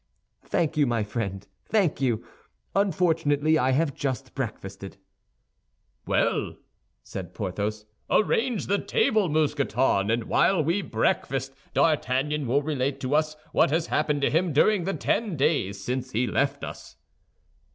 "Thank 0.43 0.77
you, 0.77 0.87
my 0.87 1.03
friend, 1.03 1.47
thank 1.67 2.01
you; 2.01 2.25
unfortunately, 2.75 3.59
I 3.59 3.69
have 3.73 3.93
just 3.93 4.33
breakfasted." 4.33 4.97
"Well," 6.07 6.55
said 7.03 7.35
Porthos, 7.35 7.85
"arrange 8.09 8.65
the 8.65 8.79
table, 8.79 9.29
Mousqueton, 9.29 10.09
and 10.09 10.23
while 10.23 10.63
we 10.63 10.81
breakfast, 10.81 11.53
D'Artagnan 11.75 12.47
will 12.47 12.63
relate 12.63 12.99
to 13.01 13.13
us 13.13 13.35
what 13.51 13.69
has 13.69 13.85
happened 13.93 14.21
to 14.21 14.31
him 14.31 14.53
during 14.53 14.85
the 14.85 14.95
ten 14.95 15.37
days 15.37 15.79
since 15.83 16.13
he 16.13 16.25
left 16.25 16.63
us." 16.63 16.95